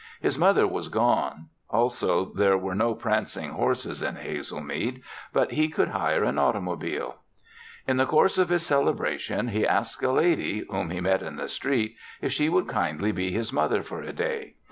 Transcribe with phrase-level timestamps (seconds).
[0.19, 1.49] His mother was gone.
[1.69, 7.17] Also there were no prancing horses in Hazelmead, but he could hire an automobile.
[7.87, 11.47] In the course of his celebration he asked a lady, whom he met in the
[11.47, 14.55] street, if she would kindly be his mother for a day.